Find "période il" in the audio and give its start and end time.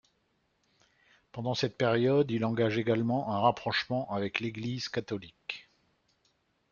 1.77-2.43